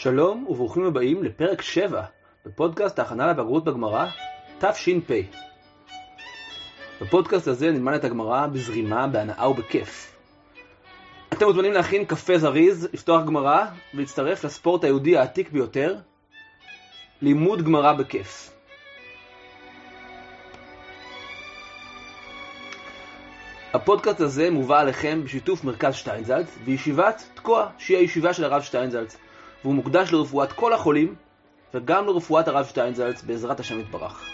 [0.00, 2.02] שלום וברוכים הבאים לפרק 7
[2.46, 4.06] בפודקאסט ההכנה לבגרות בגמרא,
[4.58, 5.10] תש"פ.
[7.00, 10.16] בפודקאסט הזה נלמד את הגמרא בזרימה, בהנאה ובכיף.
[11.32, 15.96] אתם מוזמנים להכין קפה זריז, לפתוח גמרא ולהצטרף לספורט היהודי העתיק ביותר,
[17.22, 18.50] לימוד גמרא בכיף.
[23.72, 29.16] הפודקאסט הזה מובא עליכם בשיתוף מרכז שטיינזלץ וישיבת תקוע, שהיא הישיבה של הרב שטיינזלץ,
[29.64, 31.14] והוא מוקדש לרפואת כל החולים
[31.74, 34.30] וגם לרפואת הרב שטיינזלץ בעזרת השם יתברך.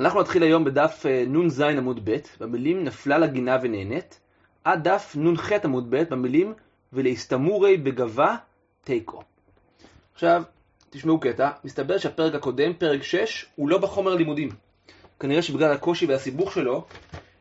[0.00, 4.20] אנחנו נתחיל היום בדף אה, נ"ז עמוד ב', במילים נפלה לגינה ונהנית,
[4.64, 6.54] עד דף נ"ח עמוד ב', במילים
[6.92, 8.36] ולהסתמורי בגבה
[8.84, 9.22] תיקו.
[10.14, 10.42] עכשיו,
[10.90, 14.48] תשמעו קטע, מסתבר שהפרק הקודם, פרק 6, הוא לא בחומר הלימודים.
[15.20, 16.84] כנראה שבגלל הקושי והסיבוך שלו,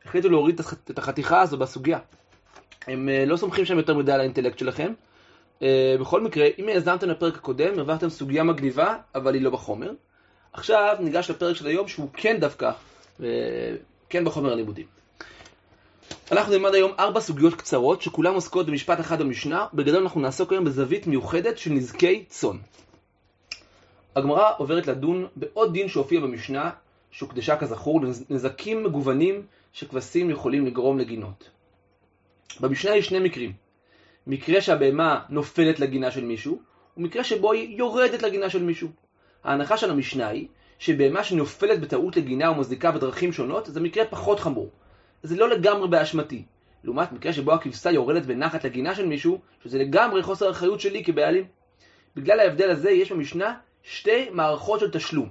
[0.06, 2.00] החליטו להוריד את החתיכה הזו בסוגיה.
[2.88, 4.94] הם אה, לא סומכים שם יותר מדי על האינטלקט שלכם.
[5.62, 9.92] אה, בכל מקרה, אם האזנתם לפרק הקודם, הרווחתם סוגיה מגניבה, אבל היא לא בחומר.
[10.54, 12.72] עכשיו ניגש לפרק של היום, שהוא כן דווקא,
[13.24, 13.28] אה,
[14.10, 14.86] כן בחומר הלימודים.
[16.32, 19.66] אנחנו נלמד היום ארבע סוגיות קצרות, שכולן עוסקות במשפט אחד במשנה.
[19.74, 22.58] בגדול אנחנו נעסוק היום בזווית מיוחדת של נזקי צאן.
[24.16, 26.70] הגמרא עוברת לדון בעוד דין שהופיע במשנה,
[27.12, 29.42] שהוקדשה כזכור לנזקים מגוונים
[29.74, 31.50] שכבשים יכולים לגרום לגינות.
[32.60, 33.54] במשנה יש שני מקרים.
[34.28, 36.62] מקרה שהבהמה נופלת לגינה של מישהו,
[36.98, 38.90] ומקרה שבו היא יורדת לגינה של מישהו.
[39.44, 40.48] ההנחה של המשנה היא
[40.80, 44.70] שבהמה שנופלת בטעות לגינה או מזיקה בדרכים שונות, זה מקרה פחות חמור.
[45.24, 46.44] זה לא לגמרי באשמתי.
[46.84, 51.46] לעומת מקרה שבו הכבשה יורדת ונחת לגינה של מישהו, שזה לגמרי חוסר אחריות שלי כבעלים.
[52.16, 55.30] בגלל ההבדל הזה יש במשנה שתי מערכות של תשלום.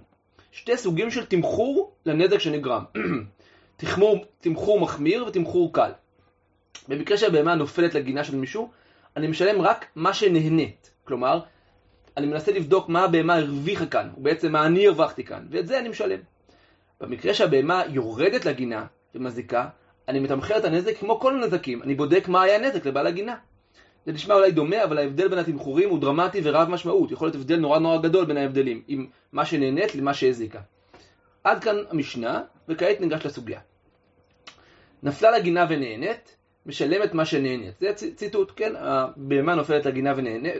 [0.52, 2.84] שתי סוגים של תמחור לנזק שנגרם.
[4.40, 5.90] תמחור מחמיר ותמחור קל.
[6.88, 8.70] במקרה שהבהמה נופלת לגינה של מישהו,
[9.16, 10.90] אני משלם רק מה שנהנית.
[11.04, 11.40] כלומר,
[12.16, 15.88] אני מנסה לבדוק מה הבהמה הרוויחה כאן, ובעצם מה אני הרווחתי כאן, ואת זה אני
[15.88, 16.18] משלם.
[17.00, 19.68] במקרה שהבהמה יורדת לגינה ומזיקה,
[20.08, 23.36] אני מתמחר את הנזק כמו כל הנזקים, אני בודק מה היה הנזק לבעל הגינה.
[24.06, 27.10] זה נשמע אולי דומה, אבל ההבדל בין התמחורים הוא דרמטי ורב משמעות.
[27.10, 30.60] יכול להיות הבדל נורא נורא גדול בין ההבדלים, עם מה שנהנית למה שהזיקה.
[31.44, 33.60] עד כאן המשנה, וכעת ניגש לסוגיה.
[35.02, 36.36] נפלה לגינה ונהנית,
[36.66, 37.74] משלמת מה שנהנית.
[37.80, 38.72] זה ציטוט, כן?
[38.76, 40.14] הבהמה נופלת לגינה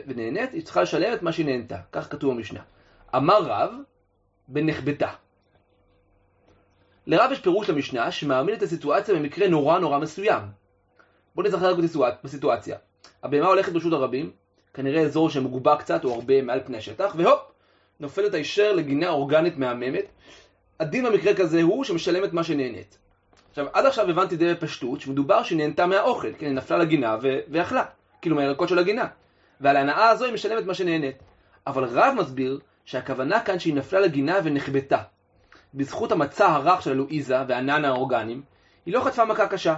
[0.07, 1.77] ונהנית, היא צריכה לשלם את מה שהיא נהנתה.
[1.91, 2.59] כך כתוב במשנה.
[3.15, 3.71] אמר רב,
[4.47, 5.09] בנחבטה.
[7.07, 10.41] לרב יש פירוש למשנה שמעמיד את הסיטואציה במקרה נורא נורא מסוים.
[11.35, 11.75] בואו נזכר
[12.23, 12.77] בסיטואציה.
[13.23, 14.31] הבהמה הולכת ברשות הרבים,
[14.73, 17.39] כנראה אזור שמגובה קצת או הרבה מעל פני השטח, והופ,
[17.99, 20.05] נופלת הישר לגינה אורגנית מהממת.
[20.79, 22.97] הדין במקרה כזה הוא שמשלמת מה שנהנית.
[23.53, 27.39] עכשיו, עד עכשיו הבנתי די בפשטות שמדובר שהיא נהנתה מהאוכל, כן, היא נפלה לגינה ו-
[27.51, 27.83] ואכלה,
[28.21, 29.07] כאילו מהירקות של הגינה.
[29.61, 31.15] ועל ההנאה הזו היא משלמת מה שנהנית.
[31.67, 34.97] אבל רב מסביר שהכוונה כאן שהיא נפלה לגינה ונחבטה.
[35.73, 38.41] בזכות המצע הרך של הלואיזה והננה האורגנים,
[38.85, 39.75] היא לא חטפה מכה קשה.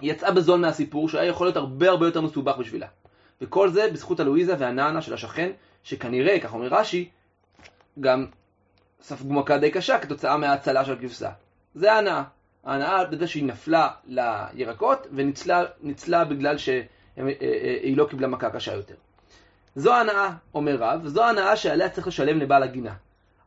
[0.00, 2.86] היא יצאה בזול מהסיפור שהיה יכול להיות הרבה הרבה יותר מסובך בשבילה.
[3.40, 5.50] וכל זה בזכות הלואיזה והננה של השכן,
[5.82, 7.08] שכנראה, כך אומר רש"י,
[8.00, 8.26] גם
[9.02, 11.30] ספגו מכה די קשה כתוצאה מההצלה של הכבשה.
[11.74, 12.22] זה ההנאה.
[12.68, 13.88] ההנאה בזה שהיא נפלה
[14.52, 16.82] לירקות וניצלה בגלל שהיא
[17.18, 18.94] אה, אה, לא קיבלה מכה קשה יותר.
[19.76, 22.94] זו ההנאה, אומר רב, זו ההנאה שעליה צריך לשלם לבעל הגינה.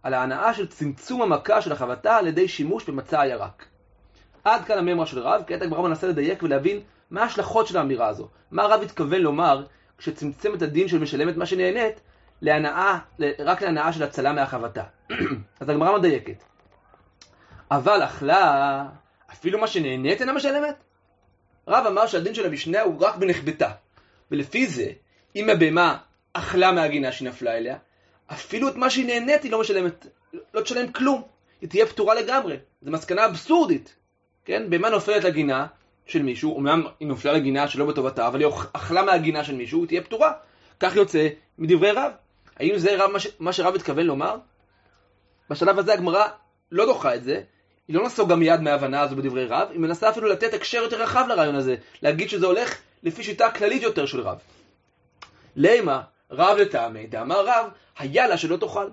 [0.03, 3.65] על ההנאה של צמצום המכה של החבטה על ידי שימוש במצע הירק.
[4.43, 6.79] עד כאן הממרה של רב, כעת הגמרא מנסה לדייק ולהבין
[7.11, 8.27] מה ההשלכות של האמירה הזו.
[8.51, 9.65] מה הרב התכוון לומר
[9.97, 12.01] כשצמצם את הדין של משלמת מה שנהנית
[12.41, 12.99] להנאה,
[13.39, 14.83] רק להנאה של הצלה מהחבטה.
[15.59, 16.43] אז הגמרא מדייקת.
[17.71, 18.85] אבל אכלה,
[19.33, 20.75] אפילו מה שנהנית אינה משלמת?
[21.67, 23.71] רב אמר שהדין של המשנה הוא רק בנחבטה.
[24.31, 24.91] ולפי זה,
[25.35, 25.97] אם הבהמה
[26.33, 27.77] אכלה מהגינה שנפלה אליה,
[28.31, 30.07] אפילו את מה שהיא נהנית היא לא משלמת,
[30.53, 31.21] לא תשלם כלום.
[31.61, 32.57] היא תהיה פטורה לגמרי.
[32.81, 33.95] זו מסקנה אבסורדית.
[34.45, 34.69] כן?
[34.69, 35.67] בהמה נופלת לגינה
[36.05, 39.87] של מישהו, אומנם היא נופלה לגינה שלא בטובתה, אבל היא אכלה מהגינה של מישהו, היא
[39.87, 40.33] תהיה פטורה.
[40.79, 41.27] כך יוצא
[41.57, 42.11] מדברי רב.
[42.57, 44.37] האם זה רב, מה שרב התכוון לומר?
[45.49, 46.27] בשלב הזה הגמרא
[46.71, 47.41] לא דוחה את זה,
[47.91, 51.25] היא לא נסוגה מיד מההבנה הזו בדברי רב, היא מנסה אפילו לתת הקשר יותר רחב
[51.29, 54.37] לרעיון הזה, להגיד שזה הולך לפי שיטה כללית יותר של רב.
[55.55, 56.01] לימה,
[56.31, 57.65] רב לטעמי, דאמר רב,
[57.97, 58.87] היה לה שלא תאכל.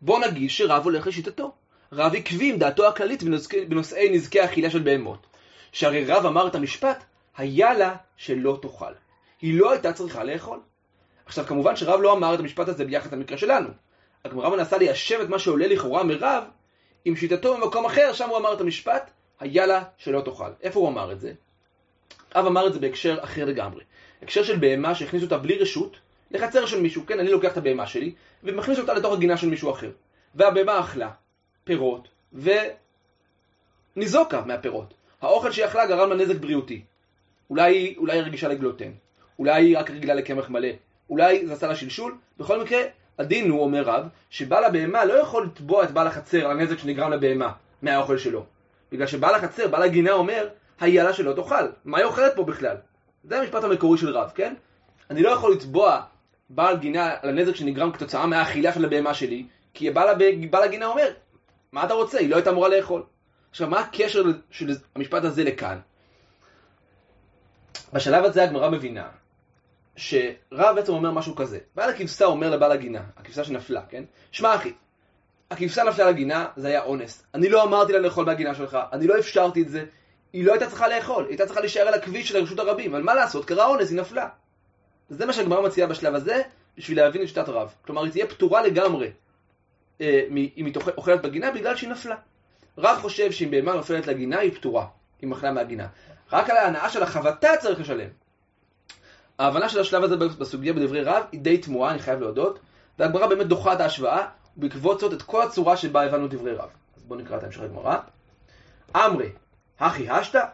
[0.00, 1.52] בוא נגיד שרב הולך לשיטתו.
[1.92, 3.22] רב עקבי עם דעתו הכללית
[3.68, 5.26] בנושאי נזקי אכילה של בהמות.
[5.72, 7.04] שהרי רב אמר את המשפט,
[7.36, 8.92] היה לה שלא תאכל.
[9.40, 10.60] היא לא הייתה צריכה לאכול.
[11.26, 13.68] עכשיו כמובן שרב לא אמר את המשפט הזה ביחס למקרה שלנו.
[14.24, 16.44] הגמרא מנסה ליישב את מה שעולה לכאורה מרב
[17.08, 19.10] עם שיטתו במקום אחר, שם הוא אמר את המשפט,
[19.40, 20.50] היה לה שלא תאכל.
[20.62, 21.32] איפה הוא אמר את זה?
[22.36, 23.84] רב אמר את זה בהקשר אחר לגמרי.
[24.22, 25.96] הקשר של בהמה שהכניסו אותה בלי רשות
[26.30, 27.06] לחצר של מישהו.
[27.06, 28.14] כן, אני לוקח את הבהמה שלי
[28.44, 29.90] ומכניס אותה לתוך הגינה של מישהו אחר.
[30.34, 31.10] והבהמה אכלה
[31.64, 32.08] פירות
[33.96, 34.94] וניזוקה מהפירות.
[35.20, 36.82] האוכל שהיא אכלה גרם לה נזק בריאותי.
[37.50, 38.90] אולי, אולי היא רגישה לגלוטן,
[39.38, 40.68] אולי היא רק רגילה לקמח מלא,
[41.10, 42.18] אולי זה עשה לה שלשול.
[42.38, 42.80] בכל מקרה,
[43.18, 47.12] הדין הוא, אומר רב, שבעל הבהמה לא יכול לתבוע את בעל החצר על הנזק שנגרם
[47.12, 48.44] לבהמה מהאוכל שלו.
[48.92, 50.48] בגלל שבעל החצר, בעל הגינה אומר,
[50.80, 51.54] היה שלא תאכל.
[51.84, 52.76] מה היא אוכלת פה בכלל?
[53.24, 54.54] זה המשפט המקורי של רב, כן?
[55.10, 56.02] אני לא יכול לתבוע
[56.50, 60.16] בעל גינה על הנזק שנגרם כתוצאה מהאכילה של הבהמה שלי, כי בעל,
[60.50, 61.08] בעל הגינה אומר,
[61.72, 62.18] מה אתה רוצה?
[62.18, 63.02] היא לא הייתה אמורה לאכול.
[63.50, 65.78] עכשיו, מה הקשר של המשפט הזה לכאן?
[67.92, 69.08] בשלב הזה הגמרא מבינה
[69.98, 71.58] שרב בעצם אומר משהו כזה.
[71.74, 74.04] בעל הכבשה אומר לבעל הגינה, הכבשה שנפלה, כן?
[74.32, 74.72] שמע אחי,
[75.50, 77.26] הכבשה נפלה לגינה, זה היה אונס.
[77.34, 79.84] אני לא אמרתי לה לאכול בגינה שלך, אני לא אפשרתי את זה.
[80.32, 83.02] היא לא הייתה צריכה לאכול, היא הייתה צריכה להישאר על הכביש של רשות הרבים, אבל
[83.02, 84.28] מה לעשות, קרה אונס, היא נפלה.
[85.10, 86.42] זה מה שהגמרא מציעה בשלב הזה,
[86.76, 87.74] בשביל להבין את שיטת רב.
[87.82, 89.10] כלומר, היא תהיה פטורה לגמרי
[90.00, 90.22] אה,
[90.56, 92.16] אם היא אוכלת בגינה בגלל שהיא נפלה.
[92.78, 94.86] רב חושב שאם בהמה נופלת לגינה, היא פטורה,
[95.20, 95.86] היא מחלה מהגינה.
[96.32, 98.08] רק על ההנאה של החבטה צריך לשלם.
[99.38, 102.58] ההבנה של השלב הזה בסוגיה בדברי רב היא די תמוהה, אני חייב להודות,
[102.98, 104.26] והגמרא באמת דוחה את ההשוואה,
[104.56, 106.68] ובעקבות זאת את כל הצורה שבה הבנו דברי רב.
[106.96, 107.96] אז בואו נקרא את המשך הגמרא.
[108.96, 109.28] אמרי,
[109.80, 110.44] הכי השתא?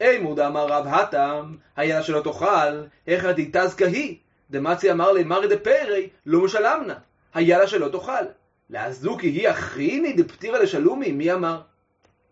[0.00, 4.16] אי מודע אמר רב הטם, היה שלא תאכל, איך דתזקה היא,
[4.50, 6.94] דמצי אמר לי מרי דפרי, לא משלמנה,
[7.34, 8.24] היה לה שלא תאכל.
[8.70, 11.60] לאזוקי היא אחריני דפטירה לשלומי, מי אמר?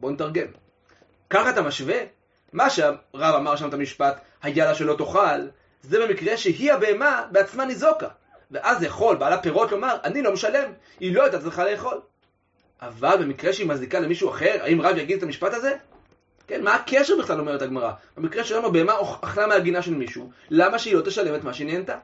[0.00, 0.46] בואו נתרגם.
[1.30, 1.98] ככה אתה משווה?
[2.52, 5.48] מה שהרב אמר שם את המשפט, היה לה שלא תאכל,
[5.82, 8.08] זה במקרה שהיא הבהמה בעצמה ניזוקה.
[8.50, 12.00] ואז יכול בעל הפירות לומר, אני לא משלם, היא לא הייתה צריכה לאכול.
[12.82, 15.76] אבל במקרה שהיא מזיקה למישהו אחר, האם רב יגיד את המשפט הזה?
[16.46, 17.92] כן, מה הקשר בכלל אומרת הגמרא?
[18.16, 21.98] במקרה שלנו הבהמה אכלה מהגינה של מישהו, למה שהיא לא תשלם את מה שהיא נהנתה?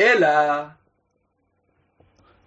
[0.00, 0.28] אלא,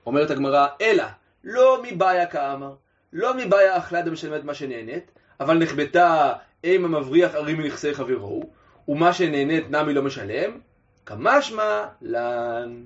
[0.05, 1.03] אומרת הגמרא, אלא,
[1.43, 2.75] לא מבעיה כאמר,
[3.13, 6.33] לא מבעיה אכלה דמשלמת מה שנהנית, אבל נחבטה
[6.63, 8.49] אם המבריח ערים מנכסי חברו,
[8.87, 10.59] ומה שנהנית נמי לא משלם,
[11.05, 12.83] כמשמע לן.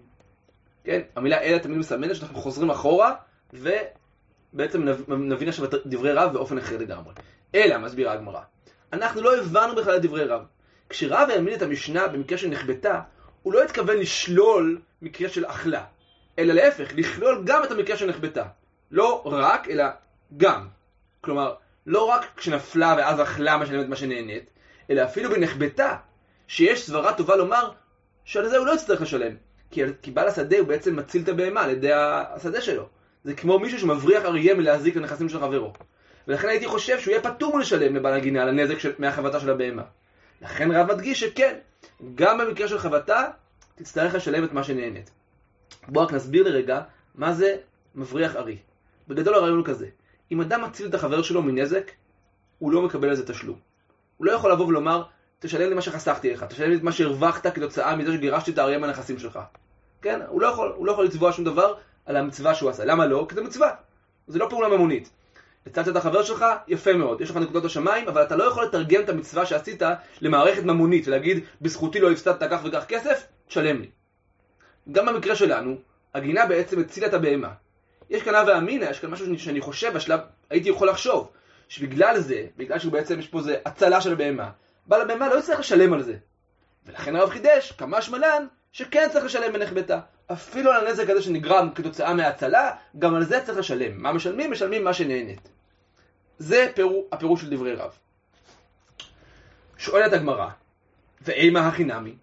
[0.83, 3.13] כן, המילה אלא תמיד מסמנת שאנחנו חוזרים אחורה,
[3.53, 7.13] ובעצם נבין עכשיו את דברי רב באופן אחר לגמרי.
[7.55, 8.41] אלא, מסבירה הגמרא,
[8.93, 10.41] אנחנו לא הבנו בכלל את דברי רב.
[10.89, 13.01] כשרב העמיד את המשנה במקרה של נחבטה,
[13.43, 15.83] הוא לא התכוון לשלול מקרה של אכלה,
[16.39, 18.45] אלא להפך, לכלול גם את המקרה של נחבטה.
[18.91, 19.83] לא רק, אלא
[20.37, 20.67] גם.
[21.21, 21.53] כלומר,
[21.85, 24.49] לא רק כשנפלה ואז אכלה משלמת מה שנהנית,
[24.89, 25.95] אלא אפילו בנחבטה,
[26.47, 27.71] שיש סברה טובה לומר
[28.25, 29.35] שעל זה הוא לא יצטרך לשלם.
[29.71, 32.87] כי, כי בעל השדה הוא בעצם מציל את הבהמה על ידי השדה שלו.
[33.23, 35.73] זה כמו מישהו שמבריח אריה מלהזיק לנכסים של חברו.
[36.27, 39.83] ולכן הייתי חושב שהוא יהיה פטור מלשלם לבעל הגינה על הנזק מהחבטה של הבהמה.
[40.41, 41.55] לכן רב מדגיש שכן,
[42.15, 43.27] גם במקרה של חבטה,
[43.75, 45.11] תצטרך לשלם את מה שנהנית.
[45.87, 46.81] בואו רק נסביר לרגע
[47.15, 47.55] מה זה
[47.95, 48.57] מבריח ארי.
[49.07, 49.87] בגדול הרעיון הוא כזה,
[50.31, 51.91] אם אדם מציל את החבר שלו מנזק,
[52.59, 53.68] הוא לא מקבל על זה תשלום.
[54.19, 55.03] הוא לא יכול לבוא ולומר,
[55.39, 58.77] תשלם לי מה שחסכתי לך, תשלם לי את מה שהרווחת כתוצאה מזה שגירשתי את האריה
[58.77, 59.39] מהנכסים שלך.
[60.01, 60.19] כן?
[60.27, 61.73] הוא לא יכול, הוא לא יכול לצבוע שום דבר
[62.05, 62.85] על המצווה שהוא עשה.
[62.85, 63.25] למה לא?
[63.29, 63.69] כי זה מצווה.
[64.27, 65.09] זה לא פעולה ממונית.
[65.67, 69.01] הצלת את החבר שלך, יפה מאוד, יש לך נקודות השמיים, אבל אתה לא יכול לתרגם
[69.01, 69.81] את המצווה שעשית
[70.21, 73.89] למערכת ממונית ולהגיד, בזכותי לא הפסדת כך וכך כסף, תשלם לי.
[74.91, 75.75] גם במקרה שלנו,
[76.13, 77.49] הגינה בעצם הצילה את הבהמה.
[78.09, 81.31] יש כאן הווה אמינא, יש כאן משהו שאני חושב, בשלב, הייתי יכול לחשוב,
[81.69, 84.49] שבגלל זה, בגלל שהוא בעצם, יש פה איזה הצלה של הבהמה,
[84.87, 86.15] בעל הבהמה לא יצטרך לשלם על זה.
[86.85, 89.99] ולכן הרב חידש, כמה שמלן, שכן צריך לשלם בנחבטה.
[90.31, 94.03] אפילו על הנזק הזה שנגרם כתוצאה מההצלה, גם על זה צריך לשלם.
[94.03, 94.51] מה משלמים?
[94.51, 95.49] משלמים מה שנהנית.
[96.37, 97.91] זה פירו, הפירוש של דברי רב.
[99.77, 100.47] שואלת הגמרא,
[101.21, 102.15] ואימה הכי נמי?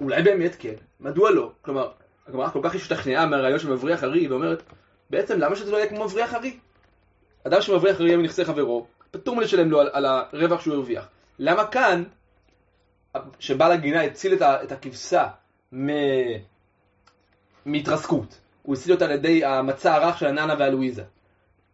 [0.00, 1.52] אולי באמת כן, מדוע לא?
[1.62, 1.90] כלומר,
[2.28, 4.62] הגמרא כל כך השתכנעה מהרעיון של מבריח ארי, ואומרת,
[5.10, 6.58] בעצם למה שזה לא יהיה כמו מבריח ארי?
[7.46, 11.08] אדם שמבריח ארי מנכסי חברו, פטור מלשלם לו על, על הרווח שהוא הרוויח.
[11.38, 12.04] למה כאן,
[13.38, 15.28] שבעל הגינה הציל את, את הכבשה
[17.66, 21.04] מהתרסקות, הוא הציל אותה על ידי המצע הרך של הננה והלואיזה.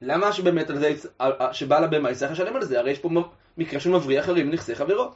[0.02, 0.94] למה שבאמת על זה,
[1.52, 2.78] שבעל הבמה יצטרך לשלם על זה?
[2.78, 3.08] הרי יש פה
[3.58, 5.11] מקרה של מבריח הרי מנכסי חברו.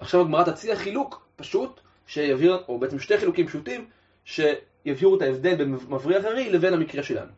[0.00, 3.88] עכשיו הגמרא תציע חילוק פשוט, שיבהיר, או בעצם שתי חילוקים פשוטים,
[4.24, 7.30] שיבהירו את ההבדל בין מבריח הרי לבין המקרה שלנו.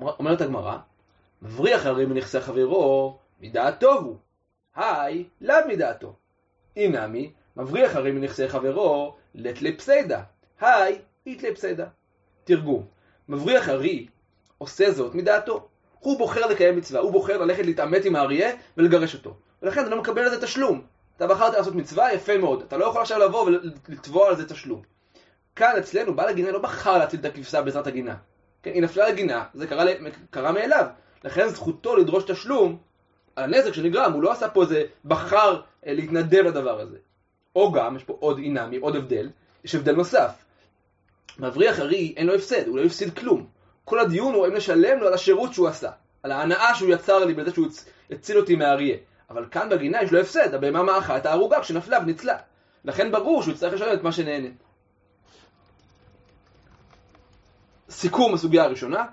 [0.00, 0.78] אומרת הגמרא,
[1.42, 4.16] מבריח הרי מנכסי חברו, מדעתו הוא.
[4.76, 6.14] היי, לאו מדעתו.
[6.76, 10.22] אינמי, מבריח הרי מנכסי חברו, לתלי פסיידה.
[10.60, 11.86] היי, איתלי פסיידה.
[12.44, 12.86] תרגום,
[13.28, 14.06] מבריח הרי
[14.58, 15.68] עושה זאת מדעתו.
[15.98, 19.36] הוא בוחר לקיים מצווה, הוא בוחר ללכת להתעמת עם האריה ולגרש אותו.
[19.62, 20.82] ולכן הוא לא מקבל על זה תשלום.
[21.16, 22.62] אתה בחרת לעשות מצווה, יפה מאוד.
[22.62, 23.50] אתה לא יכול עכשיו לבוא
[23.88, 24.82] ולתבוע על זה תשלום.
[25.56, 28.16] כאן אצלנו בעל הגינה לא בחר להציל את הכבשה בעזרת הגינה.
[28.62, 29.84] כן, היא נפלה לגינה, זה קרה,
[30.30, 30.86] קרה מאליו.
[31.24, 32.78] לכן זכותו לדרוש תשלום
[33.36, 36.96] על הנזק שנגרם, הוא לא עשה פה איזה בחר אה, להתנדב לדבר הזה.
[37.56, 39.30] או גם, יש פה עוד אינמי, עוד הבדל,
[39.64, 40.44] יש הבדל נוסף.
[41.38, 43.46] מבריח ארי אין לו הפסד, הוא לא הפסיד כלום.
[43.84, 45.90] כל הדיון הוא האם לשלם לו על השירות שהוא עשה,
[46.22, 47.66] על ההנאה שהוא יצר לי בזה שהוא
[48.10, 48.96] הציל אותי מהאריה.
[49.30, 52.36] אבל כאן בגינה יש לו הפסד, הבהמה מאכה את הערוגה כשנפלה וניצלה.
[52.84, 54.48] לכן ברור שהוא יצטרך לשלם את מה שנהנה.
[57.90, 59.04] סיכום הסוגיה הראשונה,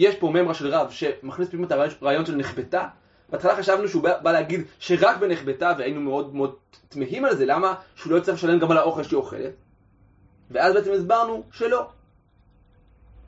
[0.00, 2.88] יש פה ממרה של רב שמכניס פתאום את הרעיון של נחבטה.
[3.28, 6.54] בהתחלה חשבנו שהוא בא להגיד שרק בנחבטה, והיינו מאוד מאוד
[6.88, 9.52] תמהים על זה, למה שהוא לא יצטרך לשלם גם על האוכל שהיא אוכלת?
[10.50, 11.88] ואז בעצם הסברנו שלא.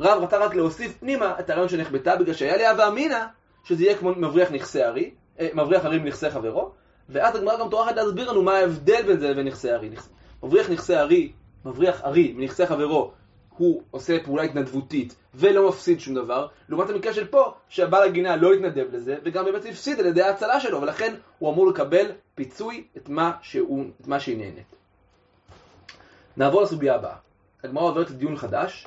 [0.00, 3.24] רב רצה רק להוסיף פנימה את הרעיון של נחבטה, בגלל שהיה לי הווה אמינא
[3.64, 6.72] שזה יהיה כמו מבריח נכסי ארי, אה, מבריח ארי מנכסי חברו,
[7.08, 9.90] ואז הגמרא גם טורחת להסביר לנו מה ההבדל בין זה לבין נכסי ארי.
[10.42, 11.32] מבריח נכסי ארי,
[11.64, 13.12] מבריח ארי מנכסי חברו,
[13.62, 18.52] הוא עושה פעולה התנדבותית ולא מפסיד שום דבר, לעומת המקרה של פה, שהבעל הגינה לא
[18.52, 23.08] התנדב לזה, וגם באמת הפסיד על ידי ההצלה שלו, ולכן הוא אמור לקבל פיצוי את
[23.08, 24.76] מה, שהוא, את מה שהיא נהנית.
[26.36, 27.16] נעבור לסוגיה הבאה.
[27.64, 28.86] הגמרא עוברת לדיון חדש,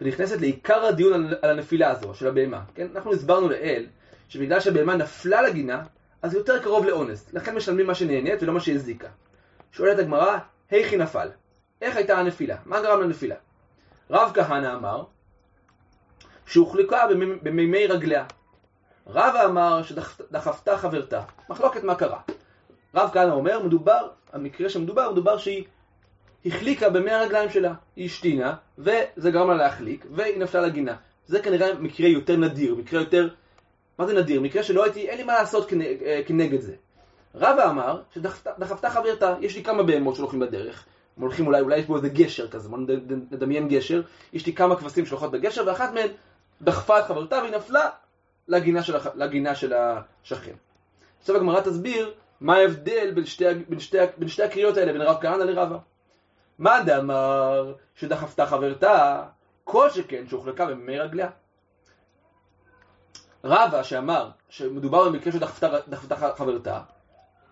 [0.00, 2.60] ונכנסת לעיקר הדיון על, הנפילה הזו, של הבהמה.
[2.74, 2.86] כן?
[2.94, 3.86] אנחנו הסברנו לאל,
[4.28, 5.82] שבגלל שהבהמה נפלה לגינה,
[6.22, 9.08] אז היא יותר קרוב לאונס, לכן משלמים מה שנהנית ולא מה שהזיקה.
[9.72, 10.38] שואלת הגמרא,
[10.70, 11.28] היכי נפל?
[11.82, 12.56] איך הייתה הנפילה?
[12.66, 13.34] מה גרם לנפילה?
[14.10, 15.04] רב כהנא אמר
[16.46, 17.06] שהוחלקה
[17.42, 18.24] במימי רגליה.
[19.06, 21.22] רבא אמר שדחפתה חברתה.
[21.48, 22.20] מחלוקת מה קרה.
[22.94, 25.64] רב כהנא אומר, מדובר, המקרה שמדובר, מדובר שהיא
[26.46, 27.74] החליקה במי הרגליים שלה.
[27.96, 30.96] היא השתינה, וזה גרם לה להחליק, והיא נפלה לגינה.
[31.26, 33.28] זה כנראה מקרה יותר נדיר, מקרה יותר...
[33.98, 34.40] מה זה נדיר?
[34.40, 35.70] מקרה שלא הייתי, אין לי מה לעשות
[36.26, 36.74] כנגד זה.
[37.34, 41.86] רבא אמר שדחפתה חברתה, יש לי כמה בהמות שהולכים בדרך, הם הולכים אולי, אולי יש
[41.86, 42.78] פה איזה גשר כזה, בוא
[43.30, 44.02] נדמיין גשר,
[44.32, 46.08] יש לי כמה כבשים שהולכות בגשר, ואחת מהן
[46.62, 47.90] דחפה את חברתה והיא נפלה
[48.48, 49.06] לגינה של, הח...
[49.14, 50.54] לגינה של השכן.
[51.20, 55.16] עכשיו הגמרא תסביר מה ההבדל בין שתי, בין שתי, בין שתי הקריאות האלה, בין הרב
[55.20, 55.78] כהנא לרבא.
[56.58, 59.22] מה דאמר שדחפתה חברתה,
[59.64, 61.30] כל שכן שהוחלקה במי רגליה.
[63.44, 66.80] רבא שאמר שמדובר במקרה שדחפתה חברתה,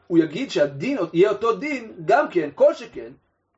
[0.06, 3.12] הוא יגיד שהדין יהיה אותו דין גם כן, כל שכן,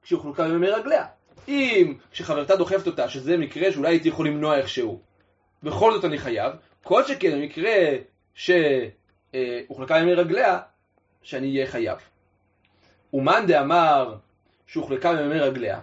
[0.05, 1.05] כשהוחלקה במי רגליה.
[1.49, 5.01] אם כשחברתה דוחפת אותה, שזה מקרה שאולי הייתי יכול למנוע איכשהו,
[5.63, 7.73] בכל זאת אני חייב, כל שכן במקרה
[8.35, 10.59] שהוחלקה במי רגליה,
[11.23, 11.99] שאני אהיה חייב.
[13.13, 14.15] ומאן דאמר
[14.67, 15.81] שהוחלקה במי רגליה,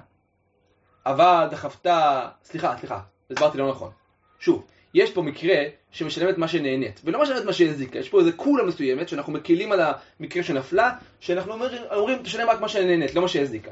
[1.05, 2.99] אבל דחפתה, סליחה, סליחה,
[3.31, 3.91] הסברתי לא נכון.
[4.39, 8.63] שוב, יש פה מקרה שמשלמת מה שנהנית, ולא משלמת מה שהזיקה, יש פה איזה קולה
[8.63, 9.79] מסוימת שאנחנו מקילים על
[10.19, 13.71] המקרה שנפלה, שאנחנו אומרים, אומרים תשלם רק מה שנהנית, לא מה שהזיקה.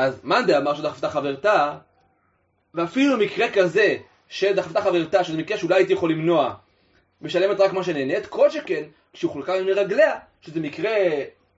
[0.00, 1.74] אז מאן דאמר שדחפתה חברתה,
[2.74, 3.96] ואפילו מקרה כזה
[4.28, 6.54] שדחפתה חברתה, שזה מקרה שאולי הייתי יכול למנוע,
[7.20, 10.90] משלמת רק מה שנהנית, כל שכן כשהוא חולקה מרגליה, שזה מקרה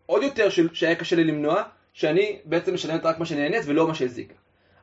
[0.07, 3.95] עוד יותר של, שהיה קשה לי למנוע, שאני בעצם משלמת רק מה שנהנית ולא מה
[3.95, 4.35] שהזיקה.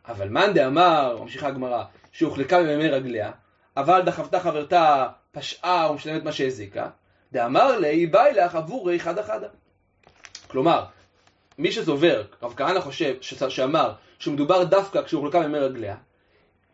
[0.07, 3.31] אבל מאן דאמר, ממשיכה הגמרא, שהוחלקה במימי רגליה,
[3.77, 6.89] אבל דחפתה חברתה פשעה ומשלמת מה שהזיקה,
[7.31, 9.47] דאמר לי, באי לך עבורי חדה חדה.
[10.47, 10.83] כלומר,
[11.59, 15.95] מי שסובר, רב כהנא חושב, שאמר, שמדובר דווקא כשהוא חולקה ממי רגליה,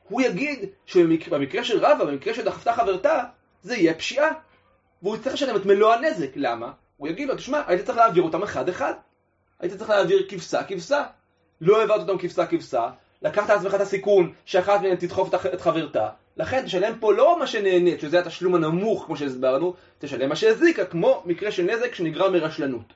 [0.10, 3.24] הוא יגיד שבמקרה של רבא, במקרה שדחפתה חברתה,
[3.63, 4.30] זה יהיה פשיעה.
[5.01, 6.30] והוא יצטרך לשלם את מלוא הנזק.
[6.36, 6.72] למה?
[6.98, 8.94] הוא יגיד לו, תשמע, היית צריך להעביר אותם אחד-אחד.
[9.60, 11.04] היית צריך להעביר כבשה-כבשה.
[11.62, 12.89] לא העברת אותם כבשה-כבשה,
[13.22, 18.00] לקחת לעצמך את הסיכון שאחת מהן תדחוף את חברתה, לכן תשלם פה לא מה שנהנית,
[18.00, 22.94] שזה התשלום הנמוך כמו שהסברנו, תשלם מה שהזיקה, כמו מקרה של נזק שנגרם מרשלנות.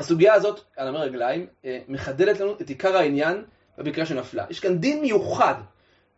[0.00, 3.44] הסוגיה הזאת, על המר רגליים, אה, מחדדת לנו את עיקר העניין
[3.78, 4.44] במקרה שנפלה.
[4.50, 5.54] יש כאן דין מיוחד.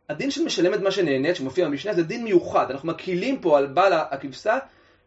[0.08, 2.70] הדין של את מה שנהנית, שמופיע במשנה, זה דין מיוחד.
[2.70, 4.58] אנחנו מקילים פה על בעל הכבשה,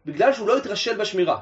[0.06, 1.40] בגלל שהוא לא התרשל בשמירה.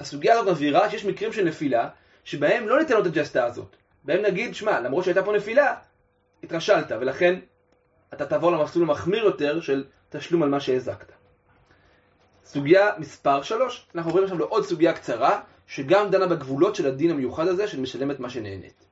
[0.00, 1.88] הסוגיה הזאת מבהירה שיש מקרים של נפילה,
[2.24, 3.76] שבהם לא ניתן לו את הג'סטה הזאת.
[4.04, 5.74] בהם נגיד, שמע, למרות שהייתה פה נפילה,
[6.42, 7.38] התרשלת, ולכן
[8.14, 11.12] אתה תעבור למסלול המחמיר יותר של תשלום על מה שהזקת.
[12.44, 17.48] סוגיה מספר 3, אנחנו עוברים עכשיו לעוד סוגיה קצרה, שגם דנה בגבולות של הדין המיוחד
[17.48, 18.84] הזה של משלמת מה שנהנית.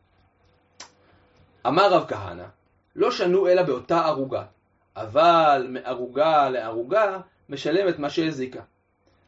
[1.66, 2.44] אמר רב כהנא,
[2.96, 4.44] לא שנו אלא באותה ערוגה,
[4.96, 7.18] אבל מערוגה לערוגה
[7.48, 8.60] משלמת מה שהזיקה.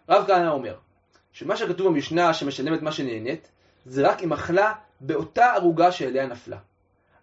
[0.09, 0.75] רב כהנא אומר,
[1.33, 3.51] שמה שכתוב במשנה שמשלמת מה שנהנית,
[3.87, 6.59] זה רק אם אכלה באותה ערוגה שאליה נפלה.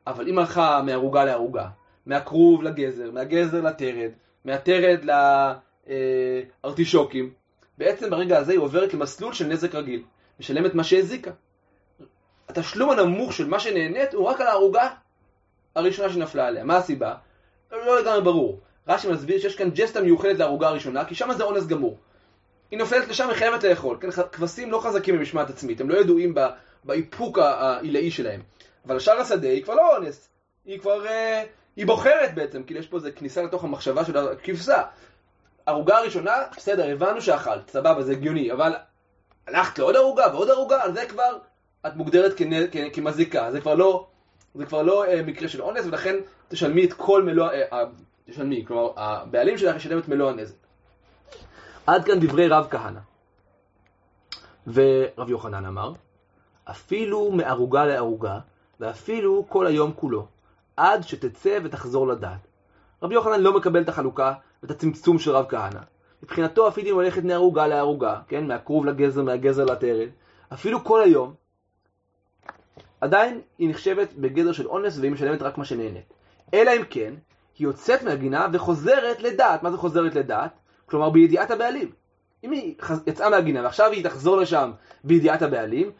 [0.08, 1.68] אבל אם הלכה מערוגה לערוגה,
[2.06, 4.12] מהכרוב לגזר, מהגזר לטרד,
[4.46, 5.06] מהטרד
[6.64, 7.34] לארטישוקים,
[7.78, 10.04] בעצם ברגע הזה היא עוברת למסלול של נזק רגיל,
[10.40, 11.32] משלמת מה שהזיקה.
[12.50, 14.90] התשלום הנמוך של מה שנהנית הוא רק על הערוגה
[15.76, 16.64] הראשונה שנפלה עליה.
[16.64, 17.16] מה הסיבה?
[17.72, 18.60] לא לגמרי ברור.
[18.88, 21.98] רש"י מסביר שיש כאן ג'סטה מיוחדת לערוגה הראשונה, כי שם זה אונס גמור.
[22.72, 23.98] היא נופלת לשם, היא חייבת לאכול.
[24.02, 26.36] כן, כבשים לא חזקים במשמעת עצמית, הם לא ידועים
[26.84, 28.42] באיפוק העילאי שלהם.
[28.86, 30.30] אבל השאר השדה היא כבר לא אונס,
[30.66, 31.44] היא כבר, אה,
[31.76, 34.84] היא בוחרת בעצם, כאילו יש פה איזה כניסה לתוך המחשבה של הכבשה.
[35.66, 38.74] ערוגה הראשונה, בסדר, הבנו שאכלת, סבבה, זה הגיוני, אבל
[39.48, 41.38] הלכת לעוד ערוגה ועוד ערוגה, על זה כבר
[41.88, 42.34] את מוגדרת
[42.94, 44.08] כמזיקה, זה כבר לא,
[44.56, 46.16] זה כבר לא אה, מקרה של אונס, ולכן
[46.48, 47.86] תשלמי את כל מלוא, אה, אה,
[48.26, 50.56] תשלמי, כלומר, הבעלים שלך ישלם את מלוא הנזק.
[51.88, 53.00] עד כאן דברי רב כהנא.
[54.68, 55.94] ורב יוחנן אמר,
[56.64, 58.40] אפילו מערוגה לערוגה,
[58.80, 60.28] ואפילו כל היום כולו,
[60.78, 62.48] עד שתצא ותחזור לדעת.
[63.04, 64.34] רבי יוחנן לא מקבל את החלוקה
[64.64, 65.80] ואת הצמצום של רב כהנא.
[66.26, 70.10] מבחינתו אם הולכת מערוגה לערוגה, כן, מהכרוב לגזר, מהגזר לטרל,
[70.54, 71.34] אפילו כל היום,
[73.02, 76.14] עדיין היא נחשבת בגדר של אונס והיא משלמת רק מה שנהנית.
[76.54, 77.14] אלא אם כן,
[77.58, 79.64] היא יוצאת מהגינה וחוזרת לדעת.
[79.64, 80.52] מה זה חוזרת לדעת?
[80.86, 81.92] כלומר בידיעת הבעלים.
[82.44, 82.76] אם היא
[83.08, 84.72] יצאה מהגינה ועכשיו היא תחזור לשם
[85.04, 85.92] בידיעת הבעלים,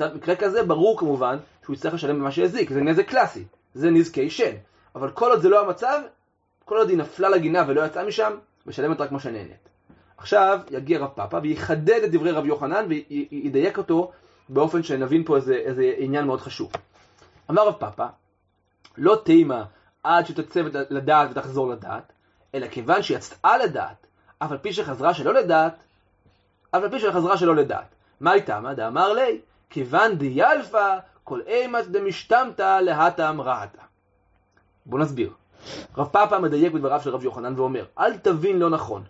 [0.00, 4.54] במקרה כזה ברור כמובן שהוא יצטרך לשלם במה שהזיק, זה נזק קלאסי, זה נזקי שן.
[4.94, 6.00] אבל כל עוד זה לא המצב,
[6.64, 8.32] כל עוד היא נפלה לגינה ולא יצאה משם,
[8.66, 9.73] משלמת רק מה שנהנית.
[10.24, 14.12] עכשיו יגיע רב פאפה ויחדד את דברי רב יוחנן וידייק אותו
[14.48, 16.72] באופן שנבין פה איזה, איזה עניין מאוד חשוב.
[17.50, 18.06] אמר רב פאפה,
[18.96, 19.64] לא תימא
[20.02, 22.12] עד שתצא לדעת ותחזור לדעת,
[22.54, 24.06] אלא כיוון שיצאה לדעת,
[24.38, 25.84] אף על פי שחזרה שלא לדעת,
[26.70, 27.94] אף על פי שחזרה שלא לדעת.
[28.20, 28.74] מאי טעמא?
[28.74, 33.82] דאמרי, כיוון דילפא כל אימת דמשתמטא להתם רהטא.
[34.86, 35.30] בואו נסביר.
[35.96, 39.04] רב פאפה מדייק בדבריו של רב יוחנן ואומר, אל תבין לא נכון.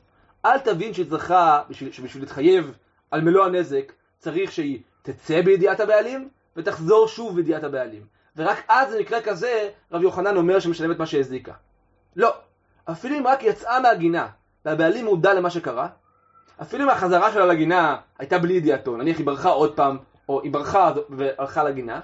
[0.45, 2.73] אל תבין שצריכה, שבשביל להתחייב
[3.11, 8.03] על מלוא הנזק, צריך שהיא תצא בידיעת הבעלים ותחזור שוב בידיעת הבעלים.
[8.37, 11.53] ורק אז במקרה כזה רב יוחנן אומר שמשלמת מה שהזיקה.
[12.17, 12.33] לא.
[12.91, 14.29] אפילו אם רק יצאה מהגינה
[14.65, 15.89] והבעלים מודע למה שקרה,
[16.63, 20.53] אפילו אם החזרה שלה לגינה הייתה בלי ידיעתו, נניח היא ברחה עוד פעם, או היא
[20.53, 22.01] ברחה והלכה לגינה,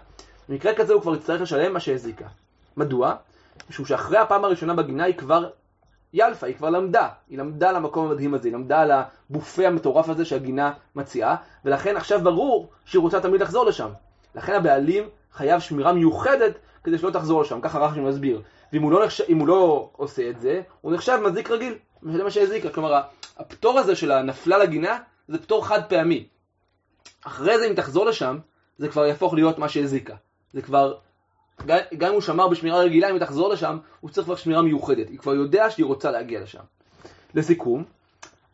[0.49, 2.27] במקרה כזה הוא כבר יצטרך לשלם מה שהזיקה.
[2.77, 3.15] מדוע?
[3.71, 5.51] משום שאחרי הפעם הראשונה בגינה היא כבר
[6.13, 10.25] ילפה, היא כבר למדה, היא למדה למקום המדהים הזה, היא למדה על הבופה המטורף הזה
[10.25, 13.89] שהגינה מציעה, ולכן עכשיו ברור שהיא רוצה תמיד לחזור לשם.
[14.35, 18.43] לכן הבעלים חייב שמירה מיוחדת כדי שלא תחזור לשם, ככה רחשי מסביר.
[18.73, 19.21] ואם הוא, לא נחש...
[19.21, 22.71] הוא לא עושה את זה, הוא נחשב מזיק רגיל, זה מה שהזיקה.
[22.71, 23.01] כלומר,
[23.39, 26.29] הפטור הזה של הנפלה לגינה, זה פטור חד פעמי.
[27.25, 28.39] אחרי זה אם תחזור לשם,
[28.79, 30.15] זה כבר יהפוך להיות מה שהזיקה.
[30.53, 30.95] זה כבר
[31.67, 35.09] גם אם הוא שמר בשמירה רגילה, אם היא תחזור לשם, הוא צריך כבר שמירה מיוחדת.
[35.09, 36.63] היא כבר יודע שהיא רוצה להגיע לשם.
[37.35, 37.85] לסיכום,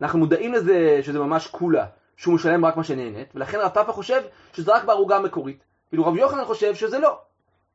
[0.03, 4.23] אנחנו מודעים לזה שזה ממש כולה, שהוא משלם רק מה שנהנית, ולכן רב פאפה חושב
[4.53, 5.65] שזה רק בערוגה המקורית.
[5.89, 7.19] כאילו רב יוחנן חושב שזה לא,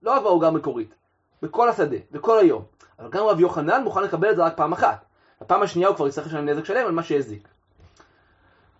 [0.04, 0.94] לא רק בערוגה המקורית,
[1.42, 2.64] בכל השדה, בכל היום.
[3.00, 5.06] אבל גם רב יוחנן מוכן לקבל את זה רק פעם אחת.
[5.42, 7.48] בפעם השנייה הוא כבר יצטרך לשלם נזק שלם על מה שהזיק.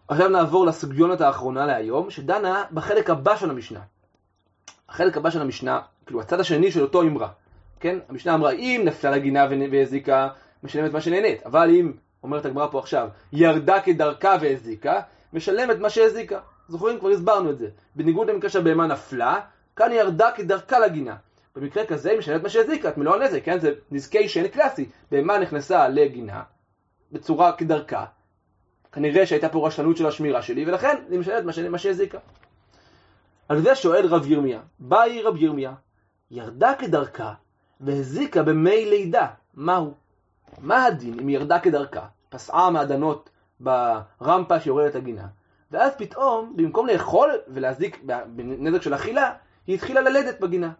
[0.08, 3.80] עכשיו נעבור לסוגיונת האחרונה להיום, שדנה בחלק הבא של המשנה.
[4.90, 5.80] החלק הבא של המשנה,
[6.12, 7.28] כאילו הצד השני של אותו אמרה,
[7.80, 8.00] כן?
[8.10, 10.30] המשנה אמרה, אם נפלה לגינה והזיקה,
[10.64, 11.92] משלמת מה שנהנית, אבל אם,
[12.24, 15.00] אומרת הגמרא פה עכשיו, ירדה כדרכה והזיקה,
[15.34, 16.40] משלמת מה שהזיקה.
[16.68, 17.00] זוכרים?
[17.00, 17.68] כבר הסברנו את זה.
[17.96, 19.40] בניגוד למקרה שהבהמה נפלה,
[19.76, 21.16] כאן היא ירדה כדרכה לגינה.
[21.56, 23.60] במקרה כזה היא משלמת מה שהזיקה, את מלוא הנזק, כן?
[23.60, 24.90] זה נזקי שן קלאסי.
[25.12, 26.44] בהמה נכנסה לגינה,
[27.12, 28.06] בצורה כדרכה.
[28.92, 32.18] כנראה שהייתה פה רשלנות של השמירה שלי, ולכן היא משלמת מה שהזיקה.
[33.50, 35.74] על זה שואל רב ירמיה, באי רב ירמיה,
[36.32, 37.34] ירדה כדרכה
[37.82, 39.94] והזיקה במי לידה, מהו?
[40.60, 45.28] מה הדין אם ירדה כדרכה, פסעה מעדנות ברמפה שיורדת הגינה,
[45.72, 49.34] ואז פתאום, במקום לאכול ולהזיק בנזק של אכילה,
[49.68, 50.72] היא התחילה ללדת בגינה.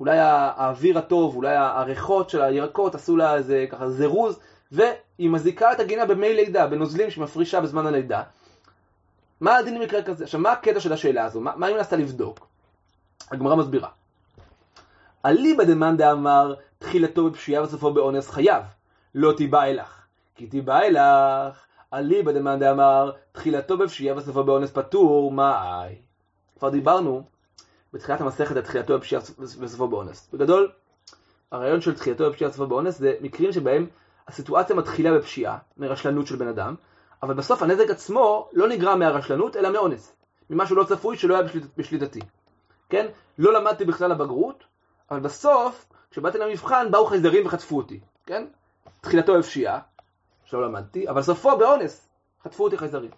[0.00, 4.40] אולי האוויר הטוב, אולי הריחות של הירקות עשו לה איזה ככה זירוז,
[4.72, 8.22] והיא מזיקה את הגינה במי לידה, בנוזלים שמפרישה בזמן הלידה,
[9.40, 10.24] מה הדין במקרה כזה?
[10.24, 11.40] עכשיו, מה הקטע של השאלה הזו?
[11.40, 12.46] מה, מה היא מנסה לבדוק?
[13.30, 13.88] הגמרא מסבירה.
[15.26, 18.62] אליבא דמאן דאמר תחילתו בפשיעה וסופו באונס חייב,
[19.14, 20.00] לא תיבא אלך.
[20.34, 25.94] כי תיבא אלך, אליבא דמאן דאמר תחילתו בפשיעה וסופו באונס פטור, מה אי?
[26.58, 27.22] כבר דיברנו
[27.92, 30.30] בתחילת המסכת על תחילתו בפשיעה וסופו באונס.
[30.32, 30.70] בגדול,
[31.52, 33.86] הרעיון של תחילתו בפשיעה וסופו באונס זה מקרים שבהם
[34.28, 36.74] הסיטואציה מתחילה בפשיעה, מרשלנות של בן אדם,
[37.22, 40.12] אבל בסוף הנזק עצמו לא נגרם מהרשלנות, אלא מאונס.
[40.50, 42.20] ממשהו לא צפוי שלא היה בשליט, בשליטתי.
[42.88, 43.06] כן?
[43.38, 44.59] לא למדתי בכלל לבגרות,
[45.10, 48.00] אבל בסוף, כשבאתי למבחן, באו חייזרים וחטפו אותי.
[48.26, 48.44] כן?
[49.00, 49.78] תחילתו בפשיעה,
[50.44, 52.08] שלא למדתי, אבל סופו באונס.
[52.44, 53.10] חטפו אותי חייזרים.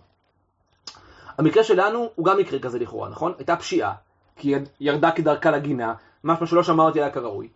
[1.39, 3.33] המקרה שלנו הוא גם מקרה כזה לכאורה, נכון?
[3.39, 3.95] הייתה פשיעה,
[4.37, 7.49] כי היא ירדה כדרכה לגינה, משהו שלא שמרתי עליה כראוי.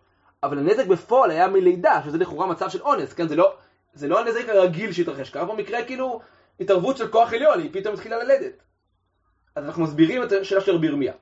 [0.43, 3.27] אבל הנזק בפועל היה מלידה, שזה לכאורה מצב של אונס, כן?
[3.27, 3.55] זה לא,
[3.93, 6.21] זה לא הנזק הרגיל שהתרחש, קרה פה מקרה כאילו
[6.59, 8.63] התערבות של כוח עליון, היא פתאום התחילה ללדת.
[9.55, 11.13] אז אנחנו מסבירים את השאלה של רבי ירמיה.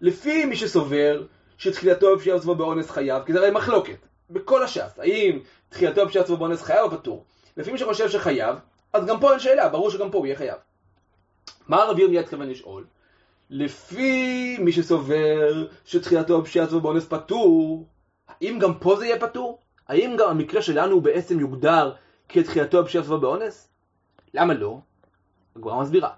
[0.00, 1.22] לפי מי שסובר
[1.62, 3.96] שתחילתו בפשיעה וסבו באונס חייב, כי זה הרי מחלוקת,
[4.30, 7.24] בכל הש"ס, האם תחילתו בפשיעה וסבו באונס חייב או פטור?
[7.56, 8.56] לפי מי שחושב שחייב,
[8.92, 10.58] אז גם פה אין שאלה, ברור שגם פה הוא יהיה חייב.
[11.68, 12.84] מה רבי ירמיה התכוון לשאול?
[13.50, 17.86] לפי מי שסובר שתחילתו בפשיעה וסבו באונס פטור,
[18.28, 19.58] האם גם פה זה יהיה פטור?
[19.88, 21.92] האם גם המקרה שלנו בעצם יוגדר
[22.28, 23.68] כתחילתו בפשיעה וסבו באונס?
[24.34, 24.78] למה לא?
[25.56, 26.10] הגמרא מסבירה.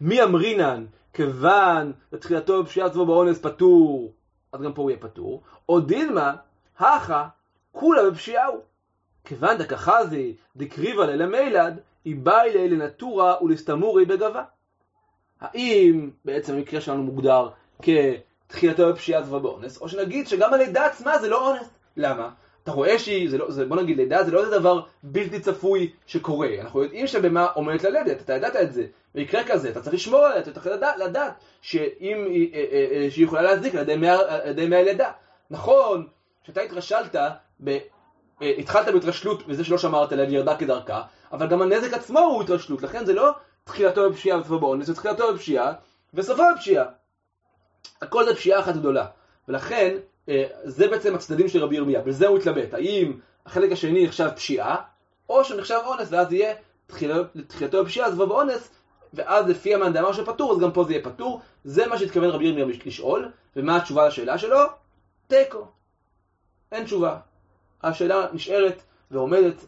[0.00, 4.12] מי אמרינן כיוון לתחילתו בפשיעה וסבו באונס פטור,
[4.54, 6.34] אז גם פה הוא יהיה פטור, או דילמה,
[6.78, 7.28] הכה,
[7.72, 8.60] כולה בפשיעה הוא.
[9.24, 14.44] כיוון דקחזי דקריבה ללמילד, היא באי לנטורה ולסתמורי בגבה.
[15.40, 17.48] האם בעצם המקרה שלנו מוגדר
[17.82, 21.68] כתחילתו בפשיעה זווה באונס, או שנגיד שגם הלידה עצמה זה לא אונס.
[21.96, 22.30] למה?
[22.62, 25.92] אתה רואה שהיא, זה לא, זה, בוא נגיד, לידה זה לא איזה דבר בלתי צפוי
[26.06, 26.48] שקורה.
[26.60, 28.86] אנחנו יודעים שבמה עומדת ללדת, אתה ידעת את זה.
[29.14, 33.24] במקרה כזה, אתה צריך לשמור עליה, אתה צריך לדעת, לדעת שאם, אה, אה, אה, שהיא
[33.24, 33.90] יכולה להזיק על
[34.46, 35.10] ידי מי הלידה.
[35.50, 36.06] נכון,
[36.44, 37.16] כשאתה התרשלת,
[37.64, 37.78] ב,
[38.40, 43.04] התחלת בהתרשלות וזה שלא שמרת עליה וירדה כדרכה, אבל גם הנזק עצמו הוא התרשלות, לכן
[43.04, 43.30] זה לא
[43.64, 45.72] תחילתו בפשיעה וסופו באונס, זה תחילתו בפשיעה
[46.14, 46.84] וסופו בפשיעה.
[48.02, 49.06] הכל זה פשיעה אחת גדולה.
[49.48, 49.96] ולכן,
[50.64, 52.74] זה בעצם הצדדים של רבי ירמיה, בזה הוא התלבט.
[52.74, 54.76] האם החלק השני נחשב פשיעה,
[55.28, 56.54] או שהוא נחשב אונס, ואז יהיה
[57.48, 58.70] תחילתו בפשיעה, וסופו באונס,
[59.14, 61.40] ואז לפי המאן דאמר שפטור, אז גם פה זה יהיה פטור.
[61.64, 64.58] זה מה שהתכוון רבי ירמיה לשאול, ומה התשובה לשאלה שלו?
[65.26, 65.66] תיקו.
[66.72, 67.16] אין תשובה.
[67.82, 69.64] השאלה נשארת ועומדת,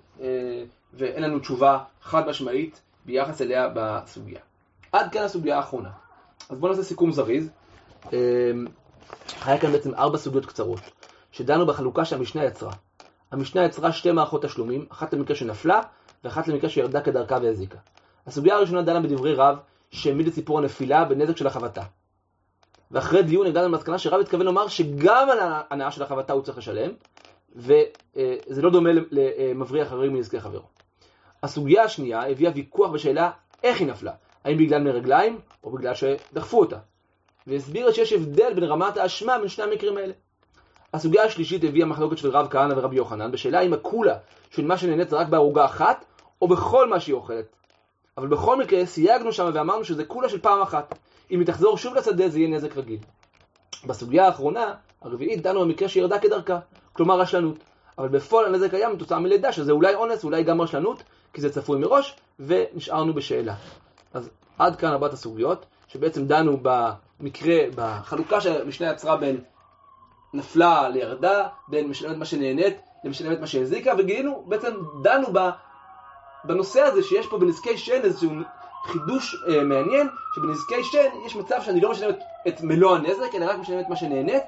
[0.94, 4.40] ואין לנו תשובה חד משמעית ביחס אליה בסוגיה.
[4.92, 5.90] עד כאן הסוגיה האחרונה.
[6.50, 7.50] אז בואו נעשה סיכום זריז.
[9.44, 10.80] היה כאן בעצם ארבע סוגיות קצרות,
[11.32, 12.72] שדנו בחלוקה שהמשנה יצרה.
[13.32, 15.80] המשנה יצרה שתי מערכות תשלומים, אחת למקרה שנפלה,
[16.24, 17.78] ואחת למקרה שירדה כדרכה והזיקה.
[18.26, 19.56] הסוגיה הראשונה דנה בדברי רב,
[19.90, 21.82] שהעמיד את סיפור הנפילה בנזק של החבטה.
[22.90, 26.90] ואחרי דיון הגענו למסקנה שרב התכוון לומר שגם על ההנאה של החבטה הוא צריך לשלם,
[27.56, 30.66] וזה לא דומה למבריח הרי מנזקי חברו.
[31.42, 33.30] הסוגיה השנייה הביאה ויכוח בשאלה
[33.62, 34.12] איך היא נפלה,
[34.44, 36.78] האם בגלל מרגליים או בגלל שדחפו אותה,
[37.46, 40.12] והסבירה שיש הבדל בין רמת האשמה בין שני המקרים האלה.
[40.94, 44.18] הסוגיה השלישית הביאה מחלוקת של רב כהנא ורבי יוחנן בשאלה אם הקולה
[44.50, 46.04] של מה שנהנית זה רק בערוגה אחת
[46.42, 47.55] או בכל מה שהיא אוכלת.
[48.18, 50.94] אבל בכל מקרה סייגנו שם ואמרנו שזה קולה של פעם אחת.
[51.30, 52.98] אם היא תחזור שוב לשדה זה יהיה נזק רגיל.
[53.86, 56.58] בסוגיה האחרונה, הרביעית, דנו במקרה שירדה כדרכה,
[56.92, 57.56] כלומר רשלנות.
[57.98, 61.02] אבל בפועל הנזק היה מתוצאה מלידה, שזה אולי אונס, אולי גם רשלנות,
[61.32, 63.54] כי זה צפוי מראש, ונשארנו בשאלה.
[64.14, 69.40] אז עד כאן ארבעת הסוגיות, שבעצם דנו במקרה, בחלוקה שהמשנה יצרה בין
[70.34, 75.32] נפלה לירדה, בין משלמת מה שנהנית למשלמת מה שהזיקה, וגילינו, בעצם דנו
[76.46, 78.30] בנושא הזה שיש פה בנזקי שן איזשהו
[78.84, 83.44] חידוש אה, מעניין, שבנזקי שן יש מצב שאני לא משלם את, את מלוא הנזק, אלא
[83.44, 84.42] רק משלם את מה שנהנית,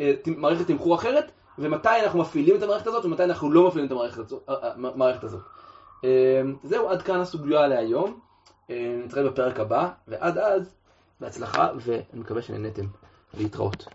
[0.00, 3.92] אה, מערכת תמחור אחרת, ומתי אנחנו מפעילים את המערכת הזאת ומתי אנחנו לא מפעילים את
[3.92, 4.42] המערכת הזאת.
[4.48, 5.40] אה, המערכת הזאת.
[6.04, 8.20] אה, זהו, עד כאן הסוגיה להיום.
[8.70, 10.74] אה, נתראה בפרק הבא, ועד אז,
[11.20, 12.86] בהצלחה, ואני מקווה שנהניתם
[13.34, 13.86] להתראות.